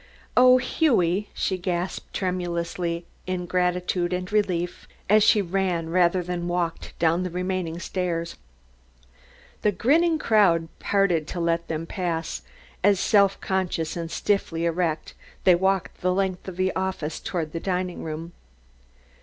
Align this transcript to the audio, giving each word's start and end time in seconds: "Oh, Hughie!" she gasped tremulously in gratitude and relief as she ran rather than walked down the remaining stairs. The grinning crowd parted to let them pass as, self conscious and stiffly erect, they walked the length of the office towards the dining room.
"Oh, 0.35 0.57
Hughie!" 0.57 1.29
she 1.31 1.59
gasped 1.59 2.11
tremulously 2.15 3.05
in 3.27 3.45
gratitude 3.45 4.13
and 4.13 4.31
relief 4.31 4.87
as 5.07 5.21
she 5.23 5.43
ran 5.43 5.89
rather 5.91 6.23
than 6.23 6.47
walked 6.47 6.97
down 6.97 7.21
the 7.21 7.29
remaining 7.29 7.77
stairs. 7.77 8.35
The 9.61 9.71
grinning 9.71 10.17
crowd 10.17 10.69
parted 10.79 11.27
to 11.27 11.39
let 11.39 11.67
them 11.67 11.85
pass 11.85 12.41
as, 12.83 12.99
self 12.99 13.39
conscious 13.41 13.95
and 13.95 14.09
stiffly 14.09 14.65
erect, 14.65 15.13
they 15.43 15.53
walked 15.53 16.01
the 16.01 16.11
length 16.15 16.47
of 16.47 16.57
the 16.57 16.75
office 16.75 17.19
towards 17.19 17.51
the 17.51 17.59
dining 17.59 18.03
room. 18.03 18.31